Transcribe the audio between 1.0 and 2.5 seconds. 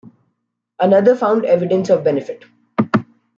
found evidence of benefit.